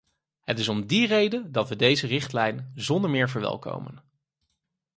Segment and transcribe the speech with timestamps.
[0.41, 4.03] Het is om die reden dat we deze richtlijn zonder meer verwelkomen.